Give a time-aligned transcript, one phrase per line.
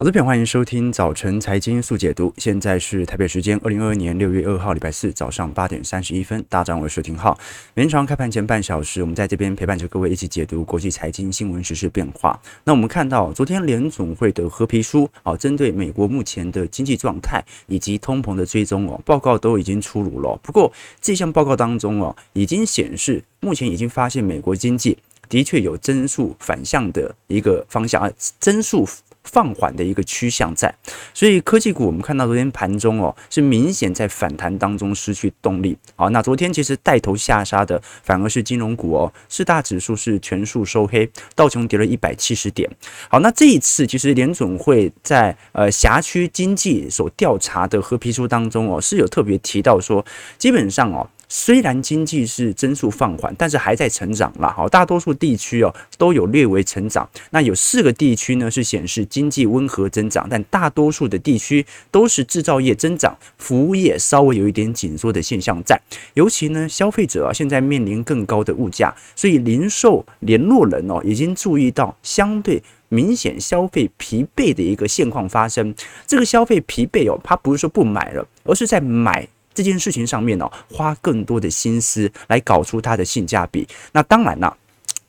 [0.00, 2.32] 好的，欢迎收听早晨财经速解读。
[2.36, 7.36] 现在是台北时间二零二二年六月二号礼拜四早上八点三十一分，大家早上好，我是廷浩。
[7.74, 12.40] 每天开盘前半小时，我们在这边陪伴着各位一起解读国际财经新闻、时事变化。
[12.62, 20.38] 那我们看到昨天联总会的褐皮书啊，针对美国目前的经济状态以及通膨的追踪哦，报告都已经出炉了。
[20.44, 24.96] 不过这项报告当中哦，已经显示目前已经发现美国经济
[25.28, 28.08] 的确有增速反向的一个方向啊，
[28.38, 28.88] 增速。
[29.30, 30.74] 放缓的一个趋向在，
[31.12, 35.76] 所以科技股我们看到昨天盘中哦，是明显在反弹当中失去动力。
[35.94, 42.68] 好，那昨天其实带头下杀的反而是金融股哦，四大指数是全数收黑，道琼跌了一百七十点。
[43.08, 50.04] 好，那这一次其实联总会在呃辖区经济所调查的合皮书当中哦，是有特别提到说，
[50.38, 51.08] 基本上哦。
[51.28, 54.52] 虽然经济是增速放缓，但是还在成长啦。
[54.56, 57.08] 好，大多数地区哦都有略微成长。
[57.30, 65.78] 那有四个地区呢是显示经济温和增长，但大多数的地区都是制造业增长，服务业稍微有一点紧缩的现象在。
[66.14, 75.74] 尤其呢，消费者啊现在面临更高的物价，所以零售联络人哦已经注意到相对明显消费疲惫的一个现况发生。
[76.06, 79.28] 这个消费疲惫哦，它不是说不买了，而是在买。
[79.58, 83.66] 这件事情上面呢，花更多的心思来搞出它的性价比。
[83.90, 84.56] 那当然了，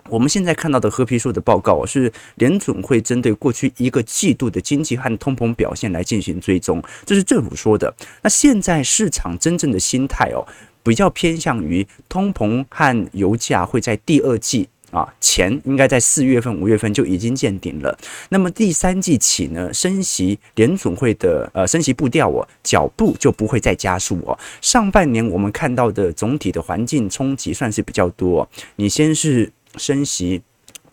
[0.09, 7.93] 我们现在看到的褐皮书的报告是联准会针对过去一个季度的经济和通膨表现来进行追踪，这是政府说的。
[8.23, 10.41] 那现在市场真正的心态哦，
[10.81, 14.67] 比较偏向于通膨和油价会在第二季。
[14.91, 17.97] 啊，钱应该在四月份、五月份就已经见顶了。
[18.29, 24.37] 那么第三季起呢，升息联总会的呃升息步调哦，脚步就不会再加速哦。
[24.61, 28.47] 上半年我们看到的总体的环境冲击算是比较多。
[28.77, 30.41] 你先是升息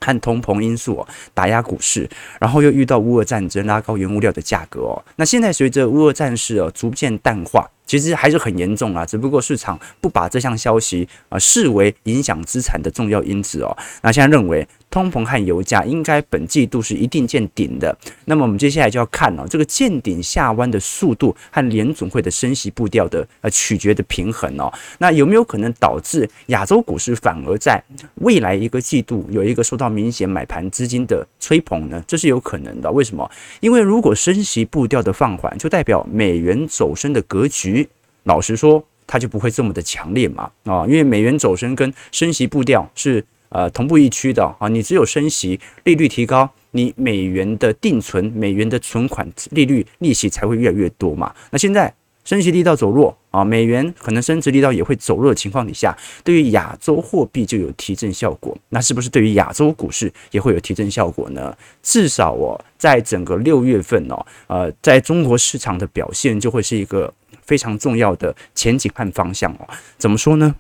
[0.00, 2.08] 和通膨因素，打压股市，
[2.39, 5.02] 然后又遇到乌俄战争拉高原物料的价格哦。
[5.17, 7.69] 那现在随着乌俄战事哦逐渐淡化。
[7.87, 13.74] 其实还是很严重啊，只不过市场不把这项消息啊视为影响资产的重要因子哦。
[14.02, 14.67] 那现在认为。
[14.96, 27.79] 通膨和油价应该本季度是一定见顶的，那么我们接下来就要看哦，这个见顶下弯的速度和联准会的升息步调的呃取决的平衡哦，那有没有可能导致亚洲股市反而在
[28.23, 32.02] 未来一个季度有一个受到明显买盘资金的吹捧呢？
[32.06, 32.90] 这是有可能的。
[32.90, 33.30] 为什么？
[33.61, 37.86] 因为如果升息步调的放缓，就代表美元走升的格局，
[38.23, 43.23] 老实说，它就不会这么的强烈嘛啊，因为美元走升跟升息步调是。
[43.48, 51.34] 呃，同步一区的啊，你只有升息，利率提高，你美元的定存、美元的存款利率利息才会越来越多嘛。
[51.51, 51.92] 那现在
[52.24, 58.56] 升息力道走弱啊，美元可能升值力道也会走弱的情况底下，对于亚洲货币就有提振效果。
[58.70, 61.56] 那是不是对于亚洲股市也会有提振效果呢？
[61.85, 67.12] 至少哦，在整个六月份哦，呃，在中国市场的表现就会是一个
[67.42, 69.68] 非常重要的前景和方向哦。
[69.96, 70.52] 怎么说呢？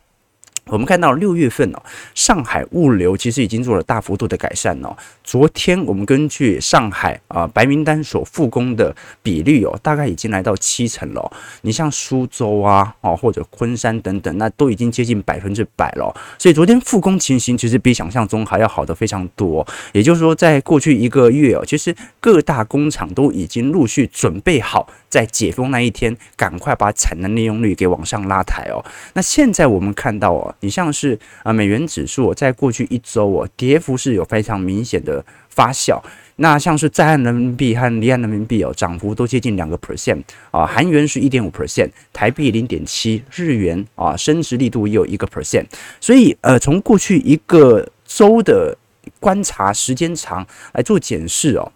[0.68, 1.80] 我们看到六月份哦，
[2.12, 4.96] 上海物流其实已经做了大幅度的改善哦。
[5.22, 11.32] 昨天我们根据上海啊白名单所复工的比率哦，大概已经来到七成了。
[11.60, 16.12] 你像苏州啊哦或者昆山等等，那都已经接近百分之百了。
[16.36, 19.64] 所以昨天复工情形其实比想象中还要好的非常多。
[19.92, 28.84] 也就是说，在过去一个月哦，其实各大工厂都已经陆续准备好，在解封那一天，赶快把产能利用率给往上拉抬哦。
[29.14, 30.54] 那现在我们看到哦。
[30.60, 35.98] 你像是啊，美元指数在过去一周哦，跌幅是有非常明显的发酵。
[36.36, 45.64] 那像是在岸人民币和离岸人民币哦，涨幅都接近两个 percent 啊，韩元是一点五 percent，台币零点七，日元啊升值力度也有一个 percent。
[45.98, 48.76] 所以呃，从过去一个周的
[49.18, 51.72] 观察时间长来做检视哦。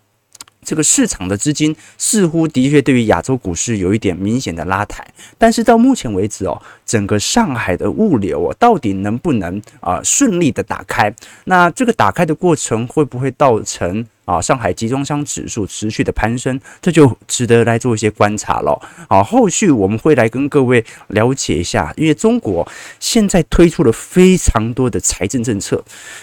[0.70, 5.04] 这个市场的资金似乎的确对于亚洲股市有一点明显的拉抬，
[5.36, 11.12] 但是到目前为止哦，整个上海的物流哦，到底能不能啊顺利的打开？
[11.46, 14.06] 那这个打开的过程会不会造成？
[14.24, 18.80] 啊，上海集装箱指数持续的攀升，这就值得来做一些观察了。
[19.08, 22.66] 啊，后续我们会来跟各位了解一下，因为中国
[23.00, 25.82] 现在推出了非常多的财政政策，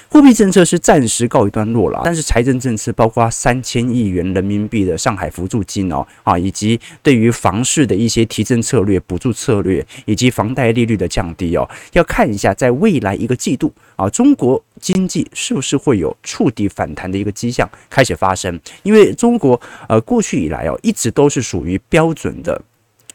[0.09, 17.69] 货币政策是暂时告一段落了，但是财政政策包括三千亿元人民币的上海扶助金哦，啊，以及对于房市的一些提振策略、补助策略，以及房贷利率的降低哦，要看一下在未来一个季度啊，中国经济是不是会有触底反弹的一个迹象。
[17.89, 19.59] 开始发生，因为中国
[19.89, 22.61] 呃过去以来哦，一直都是属于标准的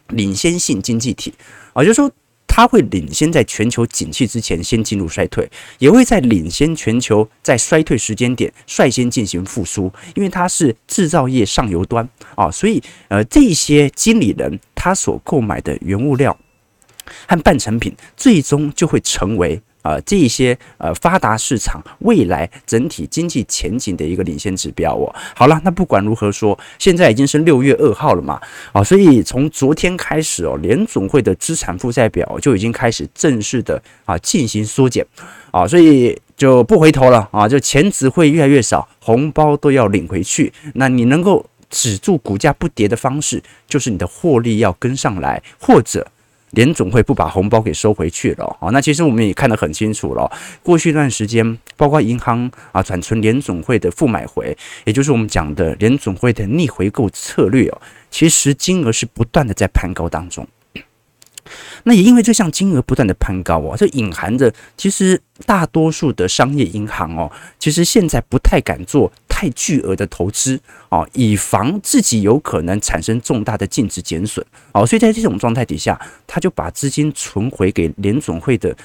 [0.09, 1.33] 领先性经济体
[1.73, 2.11] 啊，就是说
[2.47, 16.37] 它会领先在全球景气之前先进入衰退，也会在领先全球在衰退时间点率先进行复苏，因为它是制造业上游端啊，所以呃这些经理人他所购买的原物料
[17.27, 19.63] 和半成品，最终就会成为。
[19.83, 25.15] 呃，这一些呃发达市场未来整体经济前景的一个领先指标哦。
[25.35, 28.41] 好了，那不管如何说，现在已经是六月二号了嘛，
[28.73, 35.05] 啊，所以从昨天开始哦，联总会的资产负债表就已经开始正式的啊进行缩减
[35.51, 40.53] 啊，所以就不回头了啊，就钱只会越来越少，红包都要领回去。
[40.75, 46.07] 那你能够止住股价不跌的方式，就是你的获利要跟上来，或者。
[46.53, 48.71] 联总会不把红包给收回去了啊？
[48.71, 50.31] 那其实我们也看得很清楚了。
[50.63, 60.47] 过去一段时间，包括银行啊转存联总会的负买回，也就是我们讲的联总会的逆回购策略哦，其实金额是不断的在攀高当中。
[61.85, 78.77] 那也因为这项金额不断的攀高哦，这隐含着其实大多数的商业银行哦，其实现在不太敢做太巨额的投资哦，以防自己有可能产生重大的净值减损哦，所以在这种状态底下，他就把资金存回给联总会的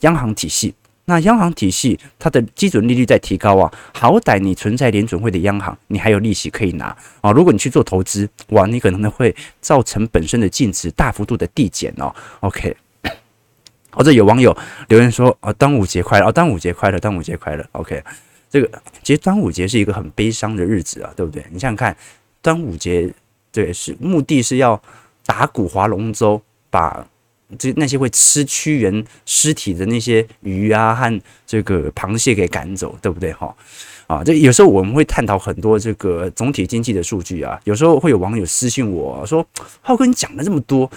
[0.00, 0.74] 央行体系。
[1.08, 7.30] 那央行体系它的基准利率在提高啊，好歹你存在联准会的央行，你还有利息可以拿啊。
[7.30, 12.12] 如果你去做投资，哇，你可能会造成本身的净值大幅度的递减哦。
[12.40, 12.76] OK，
[13.92, 14.56] 或者有网友
[14.88, 17.64] 留言说啊，端午节快乐，哦端午节快乐，端午节快乐。
[17.70, 18.02] OK，
[18.50, 21.44] 这个其实端午节是一个很悲伤的日子啊，对不对？
[21.50, 21.96] 你想想看，
[22.42, 23.08] 端午节
[23.52, 24.82] 对是目的是要
[25.24, 27.06] 打鼓划龙舟，把。
[27.58, 33.32] 这那些会吃屈原尸体的那些鱼啊和这个螃蟹给赶走，对不对？
[33.32, 33.54] 哈
[34.06, 37.60] 啊，这有时候我们会探讨很多这个总体经济的数据啊。
[37.64, 39.44] 有时候会有网友私信我说
[39.82, 40.88] ：“浩哥，你讲了这么多，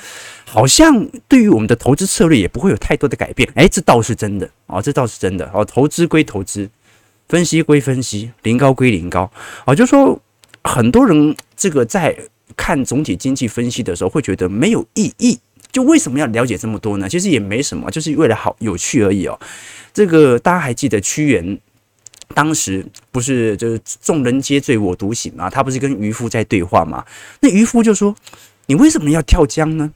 [0.45, 5.65] 好像对于我们的投资策略也不会有太多的改变。”哎，这倒是真的啊，这倒是真的哦。
[5.65, 6.69] 投资归投资，
[7.27, 9.31] 分析归分析，零高归零高
[9.65, 9.73] 啊。
[9.73, 10.21] 就说
[10.63, 12.15] 很多人这个在
[12.55, 15.39] 看总体经济分析的时候会觉得没有意义。
[15.71, 17.07] 就为什么要了解这么多呢？
[17.07, 19.39] 其实也没什么，就是为了好有趣而已哦。
[19.93, 21.59] 这个大家还记得屈原
[22.33, 25.49] 当时不是就是众人皆醉我独醒嘛？
[25.49, 27.05] 他不是跟渔夫在对话吗？
[27.41, 28.15] 那渔夫就说
[28.67, 29.91] ：“你为什么要跳江呢？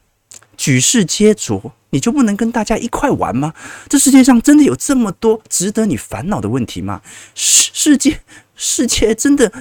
[0.58, 3.54] 举世皆浊，你就不能跟大家一块玩吗？
[3.88, 7.02] 这世界上真的有这么多值得你烦恼的问题吗？
[7.36, 8.20] 世世界
[8.56, 9.52] 世界真的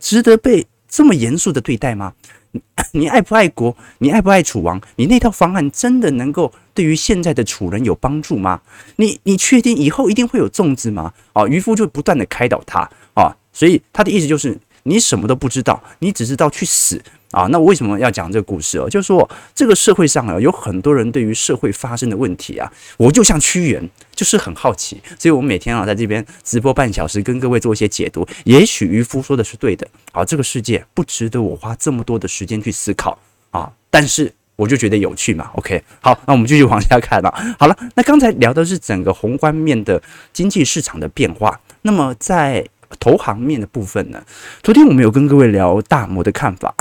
[0.00, 2.14] 值得被这么严肃的对待吗？”
[2.92, 3.76] 你爱不爱国？
[3.98, 4.80] 你爱不爱楚王？
[4.96, 8.60] 你那套方案真的能够对于现在的楚人有帮助吗？
[8.96, 11.12] 你你确定以后一定会有粽子吗？
[11.32, 17.02] 哦，渔夫就不断的开导他啊，所以他的意思就是你什么都不知道，你只知道去死。
[17.34, 18.88] 啊，那我为什么要讲这个故事哦？
[18.88, 28.24] 就是说，这个社会上啊，有很多人对于社会发生的问题啊，我就像屈原，就是很好奇，所以我每天啊，在这边直播半小时，跟各位做一些解读。
[28.44, 33.18] 也许渔夫说的是对的，啊，这个世界不值得我花这么多的时间去思考
[33.50, 35.50] 啊，但是我就觉得有趣嘛。
[35.54, 37.34] OK，好，那我们继续往下看了。
[37.58, 40.00] 好了，那刚才聊的是整个宏观面的
[40.32, 42.64] 经济市场的变化，那么在
[43.00, 44.22] 投行面的部分呢，
[44.62, 46.72] 昨天我们有跟各位聊大摩的看法。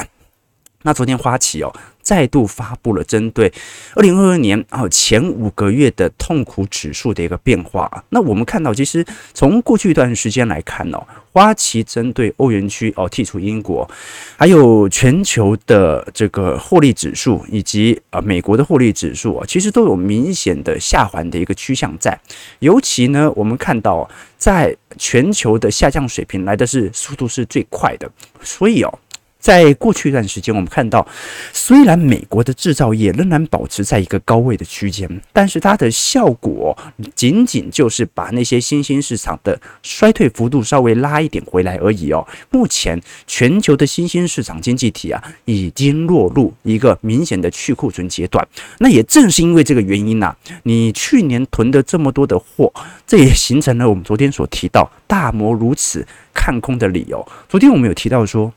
[0.83, 3.51] 那昨天花旗哦，再度发布了针对
[3.95, 8.03] 二零二二年啊前五个月的痛苦指数的一个变化。
[8.09, 11.01] 那我们看到，其实从过去一段时间来看哦，
[11.31, 13.89] 花旗针对欧元区哦剔除英国，
[14.38, 22.19] 还有全球的这个获利指数以及啊美国的获利指数啊，其实都有明显的下滑的一个趋向在。
[22.60, 29.00] 尤其呢，我们看到在全球的下降水平来的是速度是最快的，所以哦。
[29.43, 31.05] 在过去一段时间，我们看到，
[31.51, 36.75] 虽然美国的制造业仍然保持在一个高位的区间，但是它的效果
[37.13, 42.25] 仅仅就是把那些新兴市场的衰退幅度稍微拉一点回来而已哦。
[42.51, 42.97] 目前
[43.27, 48.47] 全球的新兴市场经济体啊，已经落入一个明显的去库存阶段。
[48.77, 50.33] 那也正是因为这个原因呐，
[50.63, 52.71] 你去年囤的这么多的货，
[53.05, 57.27] 这也形成了我们昨天所提到大摩如此看空的理由。
[57.50, 58.50] 昨天我们有提到说。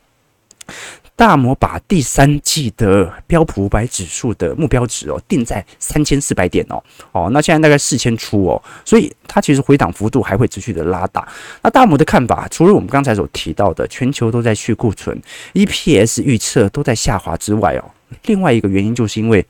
[1.14, 6.82] 大摩把第三季的标普五百指数的目标值哦定在三千四百点哦
[7.12, 11.26] 哦，那现在大概四千出哦，所以它其实回档幅度还会持续的拉大。
[11.62, 15.18] 那大摩的看法，除了我们刚才所提到的全球都在去库存
[15.54, 17.84] ，EPS 预测都在下滑之外哦，
[18.26, 19.46] 另外一个原因就是因为。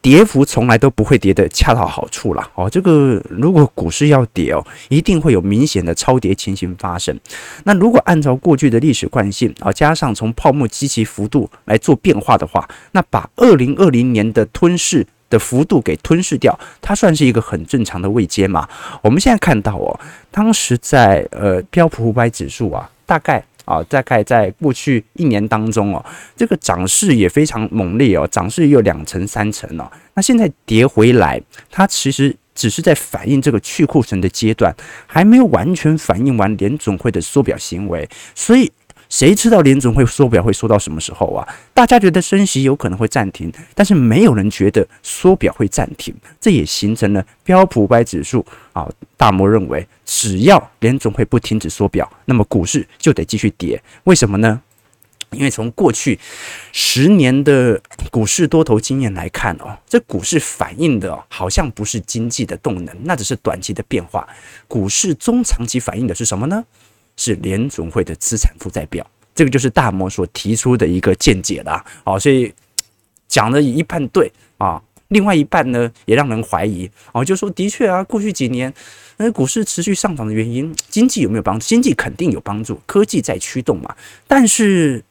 [0.00, 2.50] 跌幅从来都不会跌得恰到好处啦。
[2.54, 2.68] 哦。
[2.68, 7.18] 这个如果股市要跌哦，一定会有明显的超跌情形发生。
[7.64, 18.68] 那如果按照过去的历史惯性啊，加上从泡沫激起幅度来做变化的话，那把二零二零年的吞噬的幅度给吞噬掉，它算是一个很正常的位阶嘛。
[19.02, 19.98] 我们现在看到哦，
[20.30, 23.44] 当时在呃标普五百指数啊，大概。
[23.70, 26.04] 啊，大概在过去一年当中哦，
[26.36, 29.88] 这个涨势也非常猛烈哦，涨势有两成三成哦。
[30.14, 34.74] 那现在跌回来，它其实只是在反映这个去库存的阶段，
[35.06, 38.70] 还没有完全反映完联总会的缩表行为，所以。
[39.10, 41.46] 谁知道联总会缩表会缩到什么时候啊？
[41.74, 46.14] 大家觉得升息有可能会暂停，但是没有人觉得缩表会暂停。
[46.40, 53.82] 这也形成了标普五百指数啊，大摩认为只要联总会不停止缩表，那么股市就得继续跌。
[54.04, 54.62] 为什么呢？
[55.32, 56.18] 因为从过去
[56.72, 64.28] 十年的股市多头经验来看哦，这股市反映的好像不是经济的动能，那只是短期的变化。
[64.66, 66.64] 股市中长期反映的是什么呢？
[67.20, 71.84] 是联准会的资产负债表，这个就是大摩所提出的一个见解啦。
[72.04, 72.50] 哦，所以
[73.28, 78.72] 讲了一半对啊，另外一半呢也让人怀疑哦，就说的确啊，过去几年
[79.18, 81.66] 那股市持续上涨的原因，经济有没有帮助？
[81.66, 83.94] 经济肯定有帮助，科技在驱动嘛。
[84.26, 85.04] 但是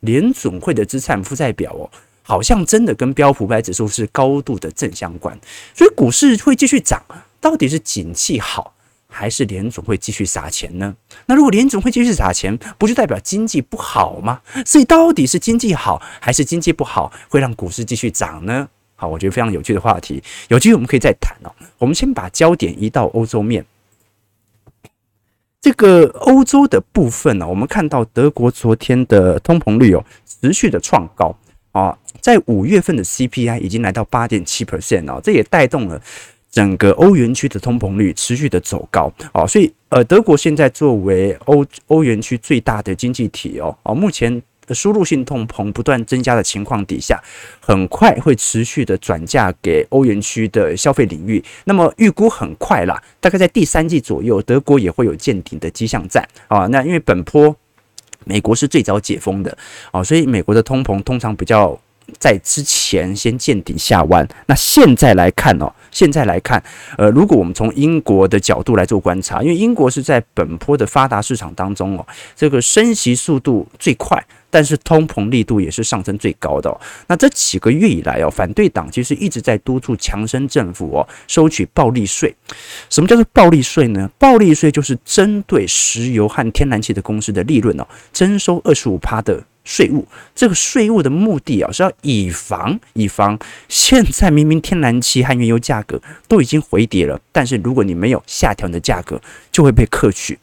[0.00, 1.90] 联准会的资产负债表哦，
[2.22, 5.36] 好像真的跟标普五百指数是高度的正相关，
[5.74, 7.02] 所以股市会继续涨，
[7.40, 8.74] 到底是景气好？
[9.18, 10.94] 还是联总会继续撒钱呢？
[11.26, 14.40] 那如果联总会继续撒钱，不就代表经济不好吗？
[14.64, 18.68] 所以到底是经济好还是经济不好，会让股市继续涨呢？
[18.94, 21.50] 好，我觉得非常有趣的话题，有机会我们可以再谈哦。
[21.78, 23.66] 我们先把焦点移到欧洲面，
[25.60, 31.36] 这个欧洲的部分呢，我们看到德国昨天的通膨率有持续的创高
[31.72, 36.00] 啊，在五月份的 CPI 已经来到八点七 percent 哦，这也带动了。
[36.50, 47.22] 整个欧元区的通膨率持续的走高哦，所以呃，德国现在作为欧欧元区最大的经济体哦哦，目前输入性通膨不断增加的情况底下，
[47.60, 51.42] 很快会持续的转嫁给欧元区的消费领域。
[51.64, 56.66] 那么预估很快啦，大概在第三季左右，德国也会有见顶的迹象在啊。
[56.68, 57.54] 那因为本波
[58.24, 59.56] 美国是最早解封的
[59.92, 61.78] 哦，所以美国的通膨通常比较。
[62.18, 66.62] 在之前先见顶下弯，那现在来看哦，现在来看，
[66.96, 76.80] 呃，如果我们从英国的角度来做观察，因为英国是在本波的发达市场当中哦，这个升息速度最快，但是通膨力度也是上升最高的哦。
[77.06, 82.34] 那这几个月以来哦，反对党其实一直在督促强生政府哦，收取暴利税。
[82.90, 84.10] 什么叫做暴利税呢？
[84.18, 89.44] 暴利税就是针对石油和天然气的公司的利润哦，征收二十五趴的。
[89.68, 99.20] 税务，这个税务的目的啊，是要以防以防现在明明天然气和原油价格都已经回跌了，但是如果你没有下调你的价格，
[99.52, 100.38] 就会被课取。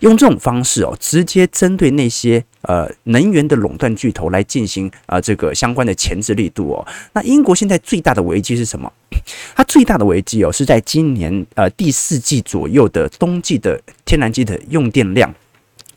[0.00, 6.86] 用这种方式哦，直接针对那些呃能源的垄断巨头来进行啊、呃、这个相关的钳制力度哦。
[7.12, 8.90] 那英国现在最大的危机是什么？
[9.54, 15.34] 它最大的危机哦，是在今年呃第四季左右的冬季的天然气的用电量。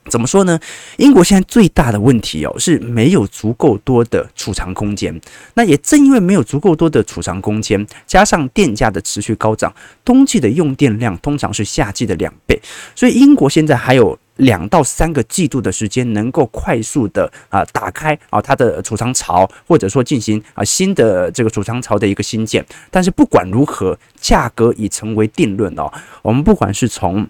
[0.09, 0.59] 怎么说呢？
[0.97, 5.19] 英国现在最大的问题哦，是没有足够多的储藏空间。
[5.55, 12.59] 那也正因为没有足够多的储藏空间，加上电价的持续高涨，冬季的用电量通常是夏季的两倍。
[12.95, 22.63] 所以英国现在还有两到三个季度的时间，能够快速的啊打开啊它的储藏槽，或者说进行啊新的这个储藏槽的一个新建。
[22.91, 25.91] 但是不管如何，价格已成为定论哦。
[26.21, 27.27] 我们不管是从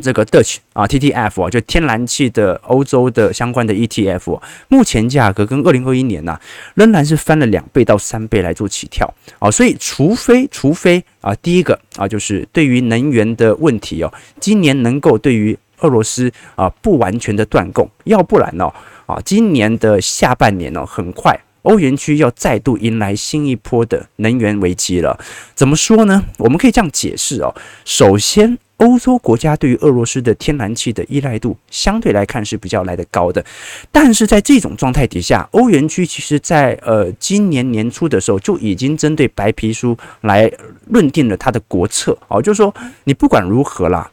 [0.00, 6.38] 这个 Dutch 啊，TTF 啊，就天然气的欧洲的相关的 ETF，目前价格跟二零二一年呐，
[6.74, 18.72] 仍然是翻了两倍到三倍来做起跳啊，所以除非除非啊，第一个啊，就是对于能源的问题哦，今年能够对于俄罗斯啊不完全的断供，要不然呢
[19.06, 25.18] 啊，今年的下半年呢，很快欧元区要再度迎来新一波的能源危机了。
[25.54, 26.24] 怎么说呢？
[26.38, 28.58] 我们可以这样解释哦，首先。
[28.78, 33.44] 欧洲国家对于俄罗斯的天然气的依赖度相对来看是比较来的高的，
[33.92, 40.50] 但是在这种状态底下，欧元区其实在呃今年年初的时候就已经针对白皮书来
[40.86, 44.10] 论定了它的国策哦，就是说你不管如何啦。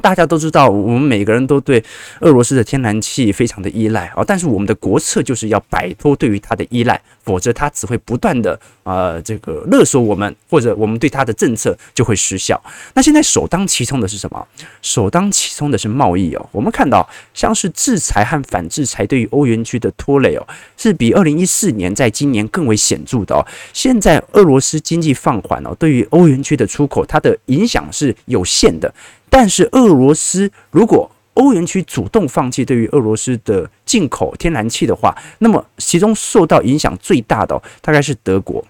[0.00, 1.82] 大家都知道，我们每个人都对
[2.20, 12.60] 俄罗斯的天然气非常的依赖啊，但是我们的国策就是要摆脱对于它的依赖，否则它只会不断的呃这个勒索我们，或者我们对它的政策就会失效。
[12.94, 14.46] 那现在首当其冲的是什么？
[14.80, 16.48] 首当其冲的是贸易哦。
[16.52, 23.44] 我们看到像是制裁和反制裁对于欧元区的拖累哦，是比二零一四年在今年更为显著的哦。
[23.72, 28.92] 现在俄罗斯经济放缓哦，对于欧元区的出口它的影响是有限的。
[29.30, 38.62] 但是俄罗斯如果欧元区主动放弃对于俄罗斯的进口天然气的话，那么其中受到影响最大的大概是德国。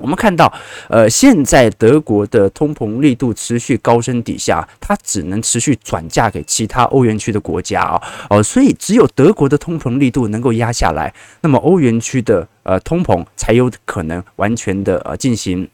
[0.00, 0.50] 我们看到，
[0.88, 15.68] 呃，现在德国的通膨力度持续高升底下，它只能持续转嫁给其他欧元区的国家啊，哦，所以只有德国的通膨力度能够压下来，那么欧元区的呃通膨才有可能完全的呃进行。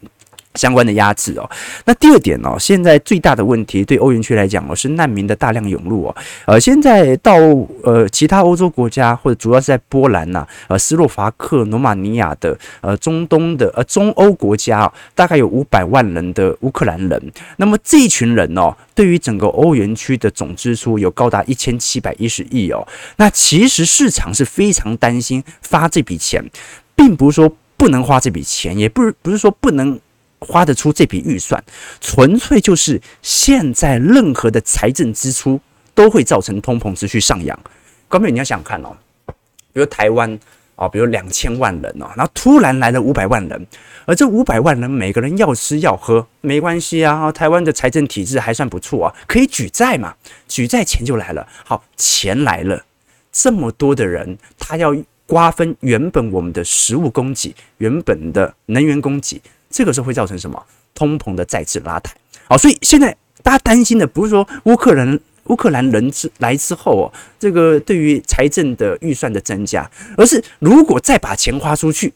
[0.58, 1.48] 相关的压制哦，
[1.84, 7.32] 那第二点哦，现在最大的问题对欧元区来讲哦，是难民的大量涌入哦，呃，现在到
[7.84, 22.86] 呃其他欧洲国家或者主要是在波兰呐、呃斯洛伐克、罗马尼亚的呃中东的呃中欧国家，大概有五百万人的乌克兰人，那么这一群人哦，对于整个欧元区的总支出有高达一千七百一十亿哦，
[23.16, 26.44] 那其实市场是非常担心发这笔钱，
[26.96, 29.98] 并不是说不能花这笔钱，也不是不是说不能。
[30.40, 31.62] 花得出这笔预算，
[32.00, 35.60] 纯粹就是现在任何的财政支出
[35.94, 37.58] 都会造成通膨持续上扬。
[38.08, 38.96] 各位，你要想看哦，
[39.72, 40.38] 比如台湾
[40.76, 43.66] 啊，比如两千万人哦，然后突然来了五百万人，
[44.06, 50.14] 而这五百万人每个人要吃要喝没关系啊，台湾的财政体制还算不错啊，可以举债嘛，
[50.46, 51.46] 举债钱就来了。
[51.64, 52.84] 好，钱来了，
[53.32, 59.42] 这么多的人，他要瓜分原本我们的食物供给，原本的能源供给。
[59.70, 60.62] 这个时候会造成什么？
[60.94, 62.14] 通膨的再次拉抬。
[62.48, 72.12] 好，所以现在大家担心的不是说乌克兰乌克兰人之来之后哦，这个对于财政的预算的增加，而是如果再把钱花出去，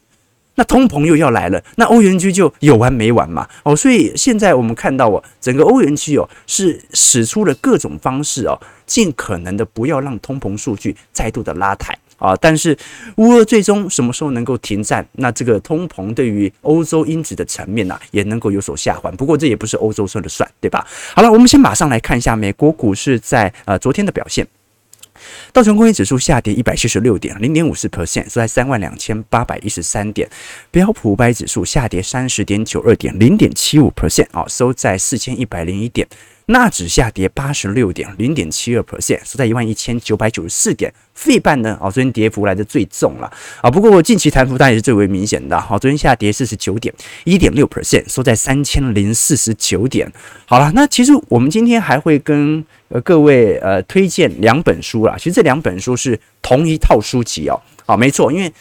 [0.55, 3.47] 那通膨又要来了，那欧元区就有完没完嘛？
[3.63, 11.97] 哦，所以现在我们看到哦，整个欧元区哦是使出了各种方式哦，尽可能的不要让通膨数据再度的拉抬。
[12.23, 12.75] 啊，但是
[13.17, 15.05] 乌俄最终什么时候能够停战？
[15.11, 19.13] 那这个通膨对于欧洲因子的层面呢、啊，也能够有所下缓。
[19.17, 20.87] 不过这也不是欧洲说了算，对吧？
[21.13, 24.47] 好了，我们先马上来看一下美国股市在呃昨天的表现。
[25.51, 30.27] 道琼工业指数下跌一百七十六点，零点五四 percent，收在三万两千八百一十三点。
[30.71, 36.07] 标普五百指数下跌三十点九二点，零点七五 percent，啊，收在四千一百零一点。
[36.47, 40.93] 纳指下跌八十六点零点七二 percent，收在一万一千九百九十四点。
[41.13, 41.77] 费半呢？
[41.79, 43.69] 哦，昨天跌幅来的最重了啊。
[43.69, 45.59] 不过近期弹幅当然也是最为明显的。
[45.59, 50.11] 好，昨天下跌四十九点一点六 percent，收在三千零四十九点。
[50.45, 55.15] 好了，那其实我们今天还会跟呃各位呃推荐两本书啦。
[55.17, 57.59] 其实这两本书是同一套书籍哦。
[57.85, 58.51] 好，没错，因为。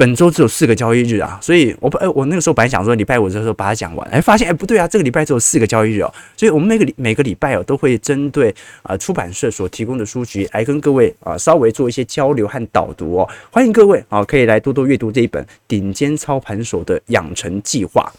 [0.00, 18.10] 本周只有四个交易日啊，所以我哎，我那个时候本来想说礼拜五的时候把它讲完，哎，发现哎不对啊，这个礼拜只有四个交易日哦，所以我们每个礼每个礼拜哦都会针对啊出版社所提供的书籍来跟各位啊稍微做一些交流和导读哦，欢迎各位啊可以来多多阅读这一本《顶尖操盘手的养成计划》。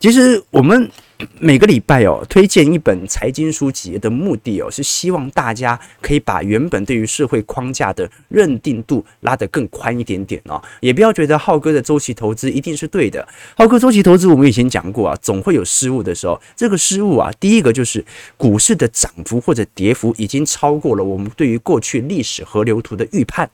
[0.00, 0.90] 其实我们。
[1.38, 13.26] 每个礼拜哦，推荐一本财经书籍的目的哦，是希望大家可以把原本对于社会框架的认定度拉得更宽一点点哦，也不要觉得浩哥的周期投资一定是对的。
[13.56, 16.40] 浩哥周期投资我们以前讲过啊，总会有失误的时候。
[16.56, 18.04] 这个失误啊，第一个就是
[18.36, 23.48] 股市的涨幅或者跌幅已经超过了我们对于过去历史河流图的预判，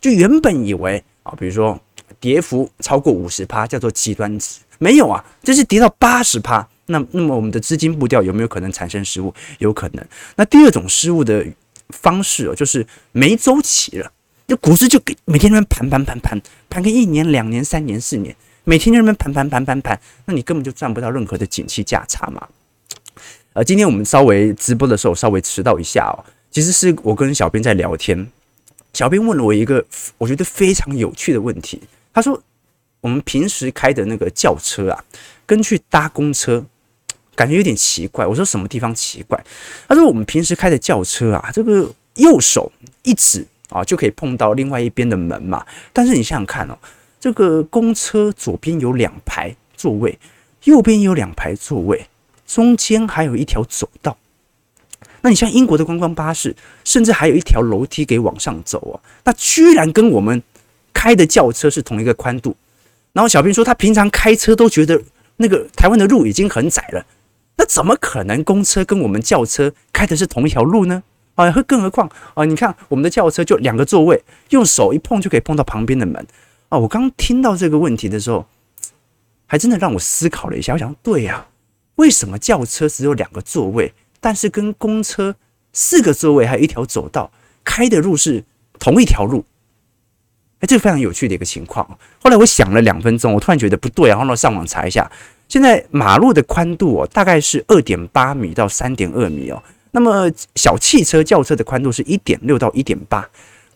[0.00, 1.78] 就原本以为啊，比如说
[2.18, 6.66] 跌幅超过五十趴叫做极端值，没有啊，这是跌到八十趴。
[6.86, 9.32] 那那么我们的资金步调有没有可能产生失误？
[9.58, 10.04] 有可能。
[10.36, 11.44] 那第二种失误的
[11.88, 14.12] 方式哦，就是没周期了，
[14.46, 22.46] 就股市就给每天那边盘盘盘盘盘个一年、两年、三年、四年，每天在那边盘盘盘盘盘，那你根本就赚不到任何的景气价差嘛。
[23.54, 26.20] 呃，今天我们稍微直播的时候稍微迟到一下哦，
[26.50, 28.30] 其实是我跟小编在聊天，
[28.92, 29.82] 小编问了我一个
[30.18, 31.80] 我觉得非常有趣的问题，
[32.12, 32.42] 他说
[33.00, 35.04] 我们平时开的那个轿车啊，
[35.46, 36.66] 跟去搭公车。
[37.34, 39.38] 感觉有点奇怪，我说什么地方奇怪？
[39.88, 42.70] 他说我们平时开的轿车啊，这个右手
[43.02, 45.64] 一指啊就可以碰到另外一边的门嘛。
[45.92, 46.78] 但是你想想看哦，
[47.20, 50.18] 这个公车左边有两排座位，
[50.64, 52.06] 右边有两排座位，
[52.46, 54.16] 中间还有一条走道。
[55.22, 59.00] 那你像英国的观光巴士，甚至还有一条楼梯给往上走哦。
[59.24, 60.42] 那居然跟我们
[60.92, 62.54] 开的轿车是同一个宽度。
[63.14, 65.00] 然后小编说他平常开车都觉得
[65.36, 67.06] 那个台湾的路已经很窄了。
[67.56, 71.02] 那怎么可能公车跟我们轿车开的是同一条路呢？
[71.36, 76.24] 啊，更何况啊，你看我们的轿车就两个座位，用手一碰就可以碰到旁边的门
[76.68, 76.78] 啊。
[76.78, 78.46] 我刚听到这个问题的时候，
[79.46, 80.74] 还真的让我思考了一下。
[80.74, 81.48] 我想，对呀，
[81.96, 85.34] 为什么轿车只有两个座位，但是跟公车
[85.72, 87.32] 四个座位还有一条走道，
[87.64, 88.44] 开的路是
[88.78, 89.44] 同一条路？
[90.60, 91.98] 哎，这个非常有趣的一个情况。
[92.22, 95.10] 后来我想了两分钟，我突然觉得不对，然后呢，上网查一下。
[95.48, 99.62] 现在马路的宽度哦，大概是二点八米到三点二米哦。
[99.92, 103.24] 那么小汽车、轿车的宽度是一点六到一点八，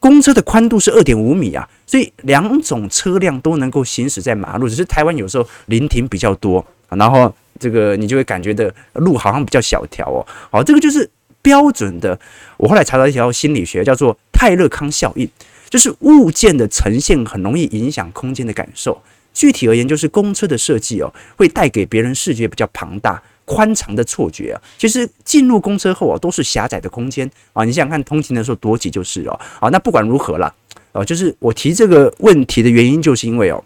[0.01, 10.27] 公车的宽度是二点五米啊，所以两种车辆都能够行驶在马路，只是台湾有时候临停比较多，然后这个你就会感觉的路好像比较小条哦。
[10.51, 11.09] 好，这个就是
[11.41, 12.19] 标准的。
[12.57, 15.31] 我后来查到一条心理学，叫做泰勒康效应，
[15.71, 19.01] 就是物件的呈现很容易影响空间的感受。
[19.39, 23.23] 具体而言，就是公车的设计哦，会带给别人视觉比较庞大。
[23.45, 27.65] 宽敞的错觉啊，其实进入公车后啊，都是狭窄的空间啊。
[27.65, 29.41] 你想想看，通勤的时候多挤就是哦。
[29.61, 30.55] 好，那不管如何了，
[30.93, 33.65] 哦，就是我提这个问题的原因，就是因为哦，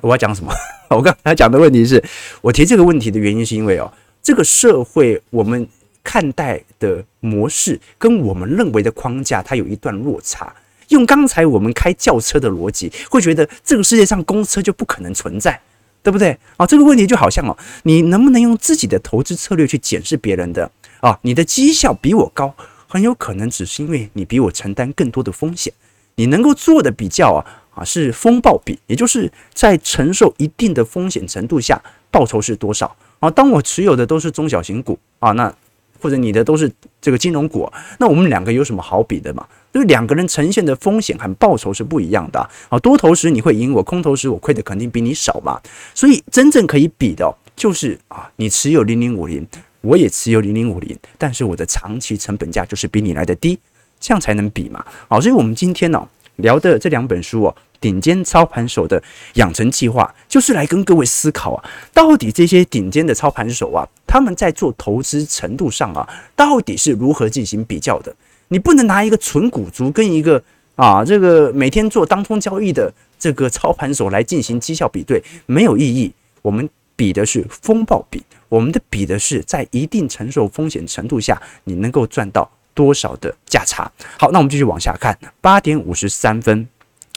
[0.00, 0.50] 我要讲什么？
[0.88, 2.02] 我刚才讲的问题是，
[2.40, 5.68] 我提这个问题的原因是因为哦，这个社会我们
[6.02, 10.50] 看待的模式跟我们认为的框架，它有一段落差。
[10.88, 15.60] 用刚才我们开轿车的逻辑，会觉得这个世界上公车就不可能存在。
[16.00, 16.64] 对不对啊？
[16.64, 20.70] 这个问题就好像哦，你能不能用自己的投资策略去检视别人的
[21.00, 21.18] 啊？
[21.22, 22.54] 你的绩效比我高，
[22.86, 25.70] 很有可能只是因为你比我承担更多的风险。
[26.14, 33.28] 你能够做的比较啊啊是风暴比，也就是在承受一定的风险程度下，报酬是多少啊？
[33.28, 35.52] 当我持有的都是中小型股啊，那
[36.00, 39.46] 或者你的都是这个金融股，那我们两个有什么好比的嘛？
[39.72, 45.60] 因为两个人呈现的风险和报酬是不一样的啊，多头时你会赢我，空头时我亏的肯定比你少嘛。
[45.94, 49.46] 所以真正可以比的，就是啊，你持有零零五零，
[49.82, 53.58] 我也持有零零五零，但是我的长期成本价就是比你来的低，
[54.00, 54.84] 这样才能比嘛。
[55.06, 56.08] 好，所以我们今天呢
[56.38, 59.00] 聊的这两本书哦，顶尖操盘手的
[59.34, 68.14] 养成计划，就是来跟各位思考啊，到底这些顶尖的操盘手啊，他们在做投资程度上啊，到底是如何进行比较的？
[68.48, 70.42] 你不能拿一个纯股族跟一个
[70.74, 76.12] 啊，这个每天做当冲交易的这个操盘手来进行绩效比对，没有意义。
[76.40, 83.90] 我们比的是风暴比，我们的比的是在一定承受风险程度下，你能够赚到多少的价差。
[84.16, 86.68] 好，那我们继续往下看，八点五十三分，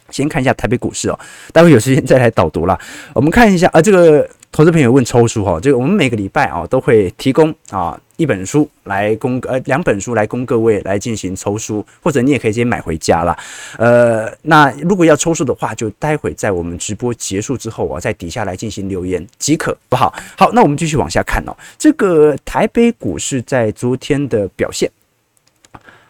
[0.09, 1.19] 先看一下台北股市哦，
[1.53, 2.79] 待会有时间再来导读了。
[3.13, 4.27] 我们看一下啊，这个。
[4.53, 13.33] 投资朋友问抽书哈，这个我们每个礼拜啊都会提供啊一本书来供呃两本书来供各位来进行抽书，或者你也可以直接买回家了。
[13.77, 20.13] 呃，那如果要抽书的话，就待会在我们直播结束之后啊，在底下来进行留言即可，不好？
[20.35, 21.55] 好，那我们继续往下看哦。
[21.77, 24.91] 这个台北股市在昨天的表现，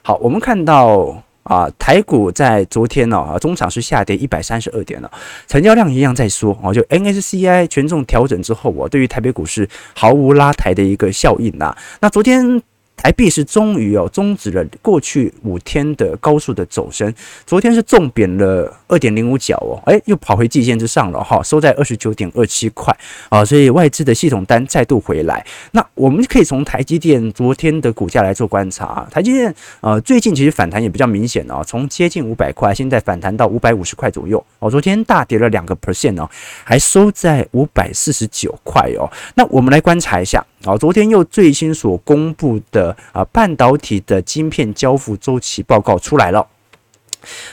[0.02, 1.24] 好，我们看到。
[1.44, 5.12] 啊，台股在昨天呢，啊，中场是下跌一百三十二点了，
[5.48, 11.76] 成交量一样在缩，哦，就 N S C I 权重调整之后，我对于台北股市毫无拉抬的一个效应呐。
[12.00, 12.62] 那昨天。
[13.02, 17.12] 台币是终于哦终止了过去五天的高速的走升，
[17.48, 22.96] 昨天是重贬了二点零五角哦，诶，又跑回季线之上了哈，收在二十九点二七块
[23.30, 25.44] 啊，所以外资的系统单再度回来。
[25.72, 36.30] 那我们可以从台积电昨天的股价来做观察，台积电呃最近其实反弹也比较明显哦，从接近五百块，现在反弹到五百五十块左右哦，昨天大跌了两个 percent 哦，
[36.64, 39.10] 还收在五百四十九块哦。
[39.34, 40.46] 那我们来观察一下。
[40.64, 46.46] 好，昨天又最新所公布的啊半导体的晶片交付周期报告出来了。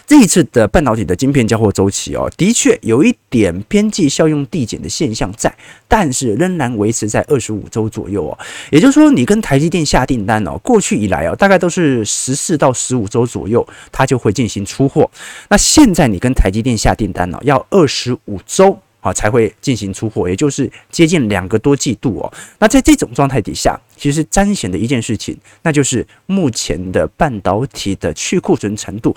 [0.07, 5.55] 这一次的半导体的晶片交货周期哦，的确有一点边际效用递减的现象在，
[5.87, 8.39] 但是仍然维持在二十五周左右哦。
[8.71, 15.11] 也就是说，你跟台积电下订单哦，过去以来哦，大概都是十四到十五周左右，它就会进行出货。
[15.49, 18.79] 那现在你跟台积电下订单哦，要二十五周。
[19.09, 22.33] 啊，才会进行出货，也就是接近两个多季度哦。
[22.59, 29.17] 那在这种状态底下，其实彰显的一件事情，那就是目前的半导体的去库存程度。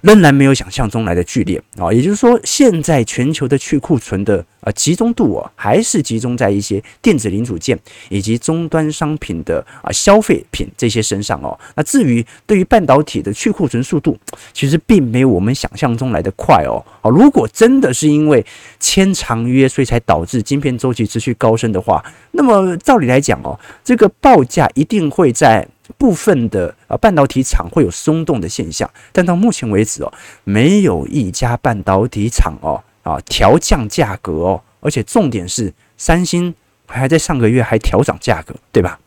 [0.00, 11.58] 仍然没有想象中来的剧烈啊，也就是说，现在全球的去库存的啊集中度啊，还是集中在一些电子零组件以及终端商品的啊消费品这些身上哦。
[11.74, 14.16] 那至于对于半导体的去库存速度，
[14.52, 16.84] 其实并没有我们想象中来的快哦。
[17.02, 18.44] 啊，如果真的是因为
[18.80, 25.66] 签长约，所以才导致晶片周期持续高升的话，那么照理来讲哦，这个报价一定会在。
[25.96, 30.12] 部分的啊半导体厂会有松动的现象，但到目前为止哦，
[30.44, 36.54] 没有一家半导体厂哦啊调降价格哦，而且重点是三星
[36.86, 38.98] 还在上个月还调涨价格，对吧？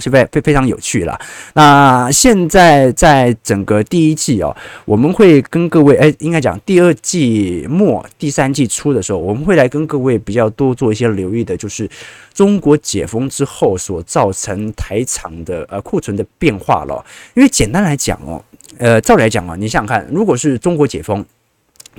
[0.00, 1.18] 是非非非常有趣啦。
[1.54, 11.88] 那现在在整个第一季哦，我们会跟各位哎，应该讲第二季末、第三季初的时候，我们会来跟各位比较多做一些留意的，就是
[12.34, 17.04] 中国解封之后所造成台厂的呃库存的变化了。
[17.34, 18.44] 因为简单来讲哦，
[18.76, 21.24] 呃，照理来讲啊，你想想看，如果是中国解封，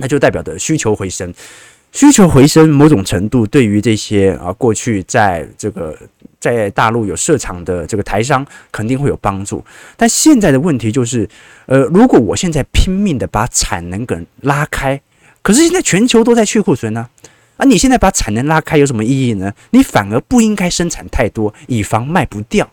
[0.00, 1.32] 那就代表的需求回升，
[1.92, 5.96] 需求回升，某种程度对于这些啊过去在这个。
[6.40, 9.62] 在大陆有设厂的这个台商肯定会有帮助。
[9.94, 11.28] 但现在的问题就是，
[11.66, 14.98] 呃，如果我现在拼命的把产能给拉开，
[15.42, 17.06] 可是现在全球都在去库存呢，
[17.58, 19.52] 啊，你现在把产能拉开有什么意义呢？
[19.72, 22.66] 你反而不应该生产太多，以防卖不掉。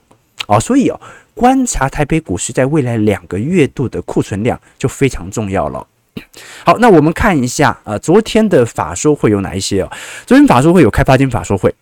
[0.48, 0.98] 哦，所以哦，
[1.34, 5.86] 观察台北股市在未来两个月度的库存量就非常重要了。
[6.66, 9.92] 好，那我们看一下，呃，昨天的法说会有哪一些哦？
[10.26, 11.74] 昨天法说会有开发金法说会。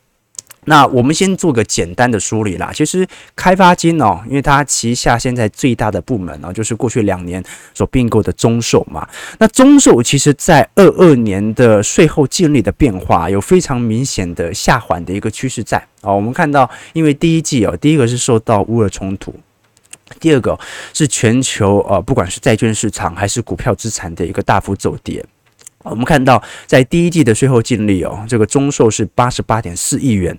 [0.67, 2.71] 那我们先做个简单的梳理啦。
[2.74, 7.43] 其实开发金哦，因为它旗下现在最大的部门哦，就是过去两年
[7.76, 9.08] 所并购的中寿嘛。
[9.38, 16.12] 那中寿其实在二二年的税后净利的变化有非常明显的下缓的一个趋势在啊。
[16.12, 19.36] 我们看到，因为第一季哦，第一个是受到乌尔冲突，
[20.19, 20.57] 第二个
[20.93, 25.23] 是全球呃，不管是债券市场还是股票资产的一个大幅走跌。
[25.83, 30.35] 我们看到，在第一季的税后净利哦，这个中寿是八十八点四亿元，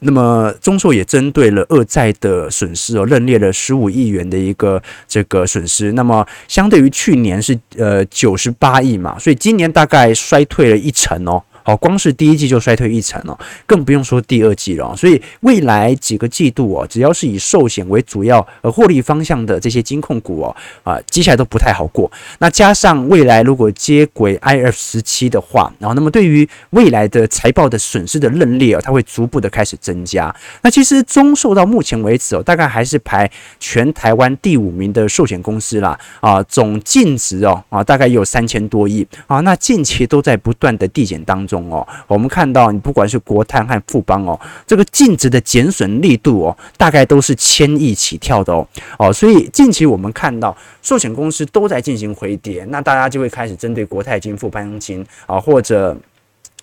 [0.00, 11.42] 那么中寿也针对了二债的损失哦，认列了十五亿元的一个这个损失，那么相对于去年是呃九十八亿嘛，所以今年大概衰退了一成哦。
[11.66, 14.94] 好，光是第一季就衰退一成哦，更不用说第二季了。
[14.96, 22.08] 所以未来几个季度哦，只要是以寿险为主要呃获利方向的这些金控股哦，啊，接下来都不太好过。
[22.38, 30.32] 那加上未来如果接轨 IF 十七的话，然后那么对于未来的财报的损失的认列哦，它会逐步的开始增加。
[30.62, 35.98] 那其实中寿到目前为止哦，大概还是排全台湾第五名的寿险公司啦。
[36.20, 39.40] 啊，总净值哦啊，大概有三千多亿啊。
[39.40, 41.55] 那近期都在不断的递减当中。
[41.70, 48.66] 哦，我们看到你不管是国泰和富邦哦，这个净值的减损力度哦，大概都是千亿起跳的哦
[48.98, 55.96] 哦，所以近期我们看到寿险公司都在进行回跌，那大家就会开始针对国泰金、富邦金啊或者。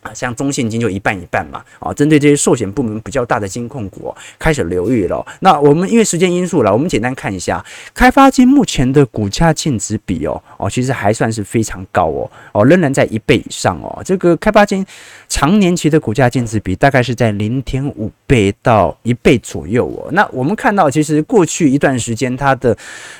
[0.03, 5.25] 啊像中信金就一半一半嘛，啊，针对这些寿险部门比较大的金控股哦，开始留意了。
[5.39, 7.63] 那我们因为时间因素了，我们简单看一下
[7.93, 14.01] 开发金目前的股价净值比哦，哦，其实还算是非常高哦，哦，仍然在一倍以上哦。
[14.03, 14.85] 这个开发金
[15.27, 20.09] 长年期的股价净值比大概是在零点五倍到一倍左右哦。
[20.11, 22.75] 那我们看到，其实过去一段时间它的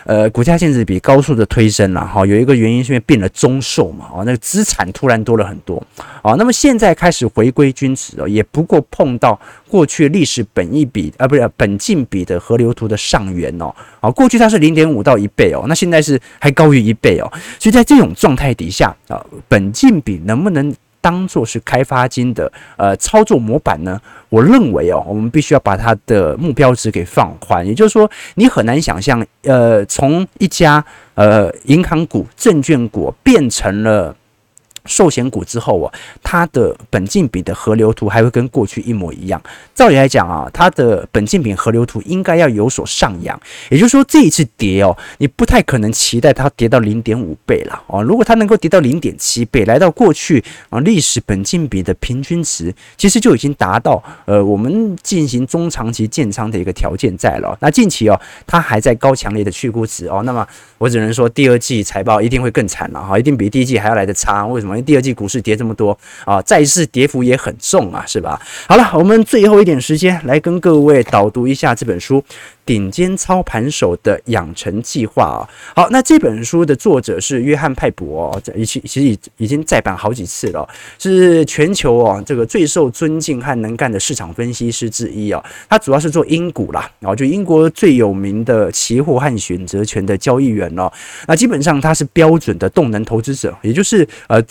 [0.06, 5.82] 呃股价净值比高速的推升了哈，有一个原因是因为变了中寿嘛，哦，那个资产突然多了很多，
[6.22, 13.72] 哦，那么现现在开始回归均值哦，也不过碰到过去历史本益比啊，不是本净比的河流图的上缘哦。
[14.00, 17.32] 啊，过去它是零点五到一倍哦，那现在是还高于一倍哦。
[17.60, 24.02] 所以在这种状态底下啊，本净比能不能当做是开发金的呃操作模板呢？
[24.30, 27.64] 我认为哦，我们必须要把它的目标值给放宽。
[27.64, 30.84] 也就是说，你很难想象呃，从一家
[31.14, 34.16] 呃银行股、证券股变成了。
[34.86, 39.41] 寿险股之后啊，它的本净比的河流图还会跟过去一模一样。
[39.74, 43.39] 照理来讲啊，它的本净比河流图应该要有所上扬。
[43.69, 48.04] 也就是说，这一次跌哦，你不太可能期待它跌到零点五倍了哦。
[48.04, 57.58] 如果它能够跌到零点七倍，来到过去啊历史本净比的平均值，其实就已经达到呃我们进行中长期建仓的一个条件在了。
[57.62, 60.46] 那近期哦，它还在高强烈的去估值哦，那么
[60.78, 64.46] 我只能说第二季财报一定会更惨了哈，一定比第一季还要来得差。
[64.46, 64.73] 为什么？
[64.82, 68.42] 第二季股市跌这么多啊，债市跌幅也很重啊，是吧？
[68.68, 72.24] 好了，我们最后一点时间来跟各位导读一下这本书。
[72.65, 85.43] 顶尖操盘手的养成计划啊，好，那这本书的作者是约翰派伯哦，这其其实已已经再版好几次了，是全球哦这个最受尊敬和能干的市场分析师之一啊。
[85.69, 90.91] 他主要是做英股啦，然后就英国最有名的期货和选择权的交易员哦。
[91.28, 94.41] 那基本上他是标准的动能投资者，也就是呃。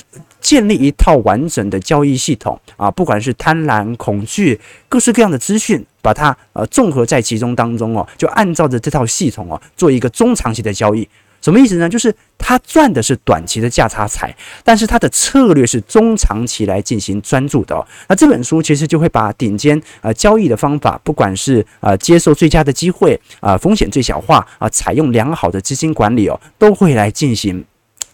[0.43, 11.09] 建立一套完整的交易系统啊，不管是贪婪、恐惧，各式各样的资讯，把它呃综合在其中当中哦，就按照着这套系统哦，做一个中长期的交易。
[11.41, 11.89] 什么意思呢？
[11.89, 17.85] 就是他赚的是短期的价差财，但是他的策略是中长期来进行专注的哦。
[18.09, 27.65] 那这本书其实就会把顶尖呃交易的方法，不管是呃接受最佳的机会啊，风险最小化啊，采用良好的资金管理哦，都会来进行。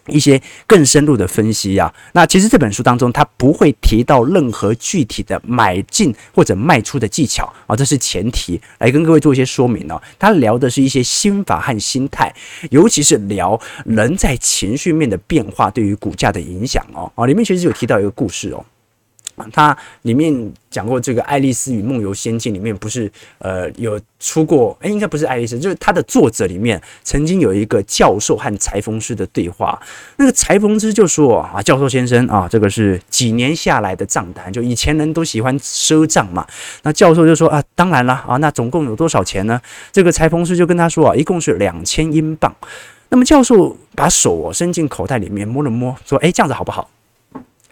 [0.08, 10.00] 一些更深入的分析呀、啊，那其实这本书当中，它不会提到任何具体的买进或者卖出的技巧啊，这是前提，来跟各位做一些说明哦。
[10.18, 12.34] 他聊的是一些心法和心态，
[12.70, 17.10] 尤其是聊人在情绪面的变化对于股价的影响哦。
[17.14, 18.64] 啊，里面其实有提到一个故事哦。
[19.52, 29.80] 他里面讲过这个《爱丽丝与梦游仙境》里面不是呃有出过哎，应该不是爱丽丝，就是他的作者里面曾经有一个教授和裁缝师的对话。
[30.16, 36.46] 那个裁缝师就说啊，教授先生啊，这个是几年下来的账单，就以前人都喜欢赊账嘛。
[36.82, 39.60] 那教授就说啊，当然了啊，那总共有多少钱呢？
[39.92, 42.54] 这个裁缝师就跟他说啊，一共是两千英镑。
[43.10, 46.90] 那么教授把手伸进口袋里面摸了摸，说，哎，这样子好不好？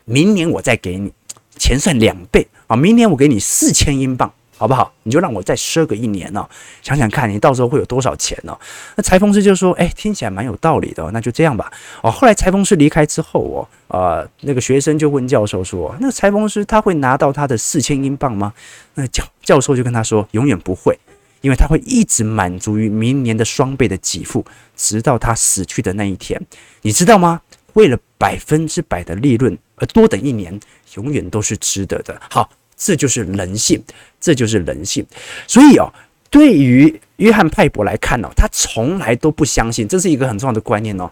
[0.06, 1.12] 明年我再给你。
[1.58, 2.76] 钱算两倍啊！
[2.76, 4.92] 明年我给你四千英镑，好不好？
[5.04, 6.48] 你就让我再赊个一年呢、哦？
[6.82, 8.60] 想想看你到时候会有多少钱呢、哦？
[8.96, 11.70] 那裁缝师就说：“哎，听起来蛮有道理的、那就这样吧。”
[12.02, 18.52] 哦，后来裁缝师离开之后，哦，呃，那个学生就问教授说：“那裁缝师他会拿到他的四千英镑吗？”
[18.94, 20.98] 那教教授就跟他说：“永远不会，
[21.40, 24.44] 因为他会一直满足于明年的双倍的给付，
[24.76, 26.40] 直到他死去的那一天。
[26.82, 27.40] 你知道吗？
[27.74, 30.58] 为了百分之百的利润而多等一年。”
[30.96, 32.20] 永远都是值得的。
[32.28, 33.82] 好，这就是人性，
[34.20, 35.06] 这就是人性。
[35.46, 35.90] 所以哦，
[36.28, 41.08] 对于约翰派伯来看哦，他从来都不相信，这是一个很重要的观念哦。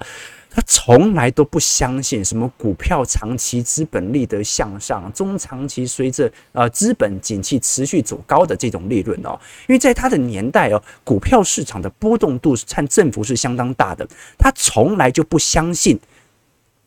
[0.57, 9.37] 他从来都不相信什么股票长期资本利得向上，中长期随着呃资本景气持续走高的这种利润哦。
[9.67, 14.07] 因为在他的年代哦，股票市场的波动度和振幅是相当大的，
[14.39, 15.99] 他从来就不相信。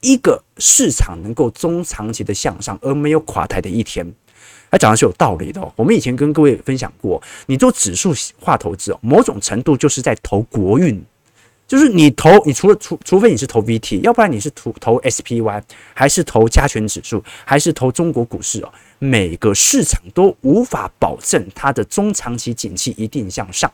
[0.01, 4.05] 一个市场能够中长期的向上，而没有垮台的一天，
[4.69, 5.71] 他讲的是有道理的哦。
[5.75, 11.03] 我们以前跟各位分享过，你做指数化投资哦，某种程度就是在投国运，
[11.67, 18.71] 就是你投，你除了除除非你是投 VT，要不然你是投投 SPY，还是投加权指数，还是投中国股市哦。
[18.99, 23.71] 每个市场都无法保证它的中长期景气一定向上，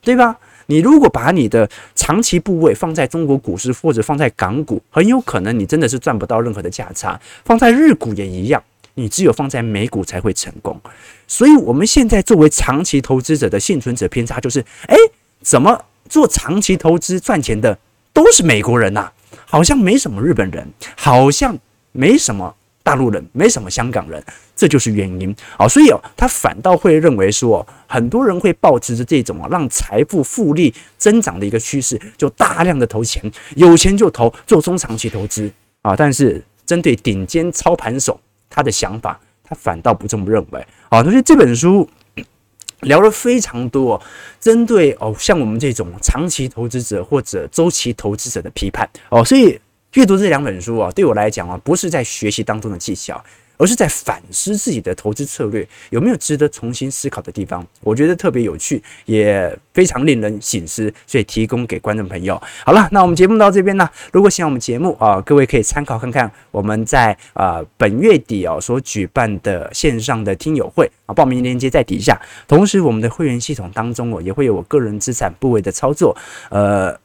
[0.00, 0.38] 对吧？
[0.72, 7.20] 你如果把你的长期部位放在中国股市或者放在港股，很有可能你真的是赚不到任何的价差。
[7.44, 8.62] 放在日股也一样，
[8.94, 10.80] 你只有放在美股才会成功。
[11.28, 14.96] 所以，我们现在作为长期投资者的幸存者偏差就是：哎，
[15.42, 17.78] 怎么做长期投资赚钱的
[18.14, 19.10] 都是美国人呐？
[19.44, 21.58] 好像没什么日本人，好像
[21.92, 22.54] 没什么。
[22.82, 24.22] 大陆人没什么香港人，
[24.56, 33.22] 这就是原因啊，所以哦，他反倒会认为说，很多人会抱持着这种啊，让财富复利增长的一个趋势，就大量的投钱，
[33.56, 35.50] 有钱就投，做中长期投资
[35.82, 35.94] 啊。
[35.96, 38.18] 但是针对顶尖操盘手，
[38.50, 41.02] 他的想法，他反倒不这么认为啊。
[41.04, 41.88] 所以这本书
[42.82, 44.02] 聊了非常多，
[44.40, 49.58] 针对哦，像我们这种长期投资者或者周期投资者的批判哦，所以。
[49.94, 53.22] 阅读这两本书啊，对我来讲啊，不是在学习当中的技巧。
[53.62, 62.34] 而是在反思自己的投资策略有没有值得重新思考的地方，我觉得特别有趣，也非常令人省思，所以提供给观众朋友。
[62.66, 72.20] 好了，那我们节目到这边呢，如果喜欢我们节目啊，各位可以参考看看我们在啊本月底啊所举办的线上的听友会啊，报名链接在底下。
[72.48, 76.16] 同时，我们的会员系统当中哦，也会有我个人资产部位的操作，
[76.50, 76.98] 呃，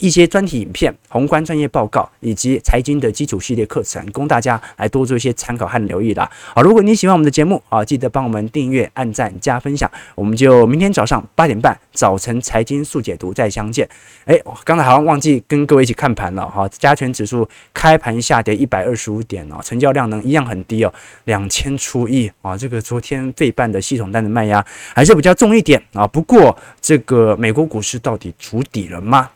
[0.00, 6.28] 一些专题影片、宏观专业报告以及财经的基础系列课程，供大家来多做一些参考和留留意啦。
[6.54, 9.88] 好，如果你喜欢我们的节目啊，记得帮我们订阅、按赞、加分享。
[10.14, 13.86] 我们就明天早上八点半早晨财经速解读再相见。
[14.24, 16.66] 哎，刚才好像忘记跟各位一起看盘了哈。
[16.70, 20.92] 加权指数开盘下跌一百二十五点哦，成交量呢一样很低哦，
[21.24, 22.56] 两千出亿啊。
[22.56, 26.06] 这个昨天费半的系统单的卖压还是比较重一点啊。
[26.06, 29.30] 不过这个美国股市到底筑底了吗？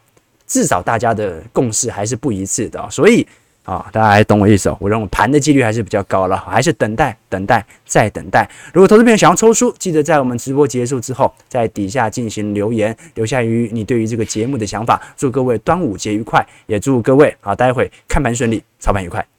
[0.46, 3.26] 至少大家的共识还是不一致的，所以。
[3.64, 4.76] 啊、大家还懂我意思哦？
[4.78, 8.48] 我认为盘的几率还是比较高了，还是等待、等待、再等待。
[8.72, 15.00] 如果投资朋友想要抽书，记得在我们直播结束之后，在底下进行留言，留下于你对于这个节目的想法。
[15.16, 19.33] 祝各位端午节愉快，也祝各位啊，待会看盘顺利，操盘愉快。